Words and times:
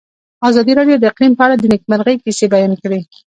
ازادي 0.49 0.73
راډیو 0.79 0.97
د 0.99 1.03
اقلیم 1.11 1.33
په 1.37 1.43
اړه 1.45 1.55
د 1.57 1.63
نېکمرغۍ 1.71 2.15
کیسې 2.23 2.45
بیان 2.53 2.73
کړې. 2.83 2.99